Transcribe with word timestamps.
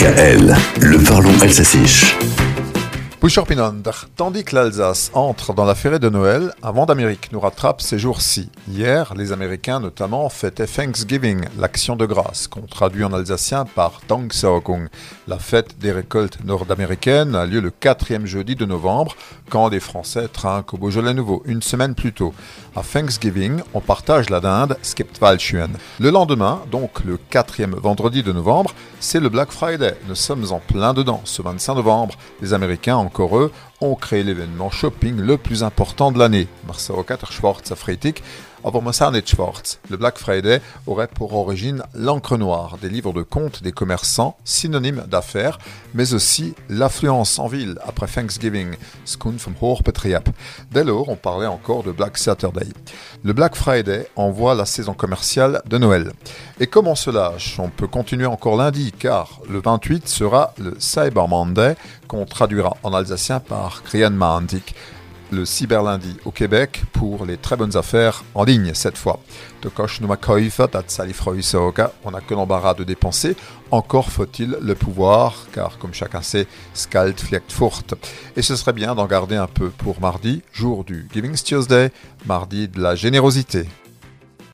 DKL, 0.00 0.56
le 0.80 0.98
parlons 0.98 1.38
alsacien. 1.42 1.82
Tandis 4.16 4.44
que 4.44 4.54
l'Alsace 4.54 5.10
entre 5.12 5.52
dans 5.52 5.66
la 5.66 5.74
férée 5.74 5.98
de 5.98 6.08
Noël, 6.08 6.54
un 6.62 6.72
vent 6.72 6.86
d'Amérique 6.86 7.28
nous 7.32 7.40
rattrape 7.40 7.82
ces 7.82 7.98
jours-ci. 7.98 8.48
Hier, 8.66 9.12
les 9.14 9.30
Américains 9.32 9.78
notamment 9.78 10.30
fêtaient 10.30 10.66
Thanksgiving, 10.66 11.44
l'action 11.58 11.96
de 11.96 12.06
grâce, 12.06 12.48
qu'on 12.48 12.62
traduit 12.62 13.04
en 13.04 13.12
alsacien 13.12 13.66
par 13.66 14.00
Tangsagung. 14.06 14.88
La 15.28 15.38
fête 15.38 15.78
des 15.78 15.92
récoltes 15.92 16.42
nord-américaines 16.46 17.34
a 17.34 17.44
lieu 17.44 17.60
le 17.60 17.70
quatrième 17.70 18.24
jeudi 18.24 18.56
de 18.56 18.64
novembre, 18.64 19.14
quand 19.50 19.68
les 19.68 19.80
Français 19.80 20.28
trinquent 20.28 20.72
au 20.72 20.78
Beaujolais 20.78 21.12
nouveau, 21.12 21.42
une 21.44 21.60
semaine 21.60 21.94
plus 21.94 22.14
tôt. 22.14 22.32
À 22.74 22.82
Thanksgiving, 22.82 23.60
on 23.74 23.80
partage 23.80 24.30
la 24.30 24.40
dinde 24.40 24.78
Skiptwalschuen. 24.80 25.72
Le 25.98 26.10
lendemain, 26.10 26.62
donc 26.70 27.04
le 27.04 27.18
quatrième 27.18 27.74
vendredi 27.74 28.22
de 28.22 28.32
novembre, 28.32 28.72
c'est 28.98 29.20
le 29.20 29.28
Black 29.28 29.50
Friday. 29.50 29.96
Nous 30.08 30.14
sommes 30.14 30.46
en 30.52 30.60
plein 30.60 30.94
dedans, 30.94 31.20
ce 31.24 31.42
25 31.42 31.74
novembre. 31.74 32.14
Les 32.40 32.54
Américains 32.54 33.09
encore 33.10 33.38
eux, 33.38 33.52
ont 33.80 33.94
créé 33.94 34.22
l'événement 34.22 34.70
shopping 34.70 35.16
le 35.16 35.36
plus 35.36 35.62
important 35.62 36.12
de 36.12 36.18
l'année. 36.18 36.48
Le 39.88 39.96
Black 39.96 40.18
Friday 40.18 40.60
aurait 40.86 41.06
pour 41.06 41.34
origine 41.34 41.82
l'encre 41.94 42.36
noire, 42.36 42.76
des 42.80 42.90
livres 42.90 43.12
de 43.12 43.22
comptes 43.22 43.62
des 43.62 43.72
commerçants, 43.72 44.36
synonymes 44.44 45.04
d'affaires, 45.08 45.58
mais 45.94 46.12
aussi 46.12 46.54
l'affluence 46.68 47.38
en 47.38 47.46
ville 47.46 47.78
après 47.86 48.06
Thanksgiving, 48.06 48.74
Dès 50.70 50.84
lors, 50.84 51.08
on 51.08 51.16
parlait 51.16 51.46
encore 51.46 51.82
de 51.82 51.92
Black 51.92 52.18
Saturday. 52.18 52.66
Le 53.24 53.32
Black 53.32 53.54
Friday 53.54 54.06
envoie 54.16 54.54
la 54.54 54.66
saison 54.66 54.92
commerciale 54.92 55.62
de 55.66 55.78
Noël. 55.78 56.12
Et 56.58 56.66
comme 56.66 56.86
on 56.86 56.94
se 56.94 57.10
lâche, 57.10 57.58
on 57.58 57.68
peut 57.70 57.86
continuer 57.86 58.26
encore 58.26 58.56
lundi, 58.56 58.92
car 58.92 59.40
le 59.48 59.60
28 59.60 60.06
sera 60.08 60.52
le 60.58 60.76
Cyber 60.78 61.28
Monday, 61.28 61.76
qu'on 62.08 62.26
traduira 62.26 62.76
en 62.82 62.92
alsacien 62.92 63.40
par 63.40 63.69
Krian 63.82 64.10
Mandik 64.10 64.74
le 65.30 65.44
cyberlundi 65.44 66.16
au 66.24 66.30
Québec 66.30 66.82
pour 66.92 67.24
les 67.24 67.36
très 67.36 67.56
bonnes 67.56 67.76
affaires 67.76 68.24
en 68.34 68.44
ligne 68.44 68.72
cette 68.74 68.98
fois. 68.98 69.20
On 72.04 72.10
n'a 72.10 72.20
que 72.20 72.34
l'embarras 72.34 72.74
de 72.74 72.84
dépenser, 72.84 73.36
encore 73.70 74.10
faut-il 74.10 74.56
le 74.60 74.74
pouvoir, 74.74 75.46
car 75.52 75.78
comme 75.78 75.94
chacun 75.94 76.22
sait, 76.22 76.46
Skald 76.74 77.18
fliegt 77.18 77.52
fort. 77.52 77.82
Et 78.36 78.42
ce 78.42 78.56
serait 78.56 78.72
bien 78.72 78.94
d'en 78.94 79.06
garder 79.06 79.36
un 79.36 79.46
peu 79.46 79.70
pour 79.70 80.00
mardi, 80.00 80.42
jour 80.52 80.84
du 80.84 81.08
Giving 81.12 81.34
Tuesday, 81.34 81.90
mardi 82.26 82.68
de 82.68 82.80
la 82.80 82.94
générosité. 82.94 83.66